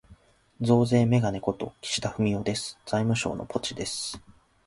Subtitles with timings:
[0.61, 2.79] 増税めがね事、岸田文雄です。
[2.87, 4.19] 財務省のポチです。